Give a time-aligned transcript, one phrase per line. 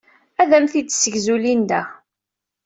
[0.41, 1.81] Ad am-t-id-tessegzu Linda.